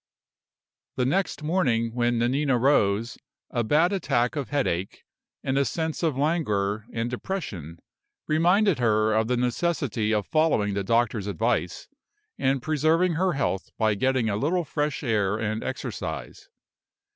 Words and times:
The 0.95 1.05
next 1.05 1.43
morning, 1.43 1.93
when 1.93 2.17
Nanina 2.17 2.57
rose, 2.59 3.19
a 3.51 3.63
bad 3.63 3.93
attack 3.93 4.35
of 4.35 4.49
headache, 4.49 5.03
and 5.43 5.59
a 5.59 5.63
sense 5.63 6.01
of 6.01 6.17
languor 6.17 6.87
and 6.91 7.07
depression, 7.07 7.77
reminded 8.25 8.79
her 8.79 9.13
of 9.13 9.27
the 9.27 9.37
necessity 9.37 10.11
of 10.11 10.25
following 10.25 10.73
the 10.73 10.83
doctor's 10.83 11.27
advice, 11.27 11.87
and 12.39 12.63
preserving 12.63 13.13
her 13.13 13.33
health 13.33 13.69
by 13.77 13.93
getting 13.93 14.27
a 14.27 14.37
little 14.37 14.63
fresh 14.65 15.03
air 15.03 15.37
and 15.37 15.63
exercise. 15.63 16.49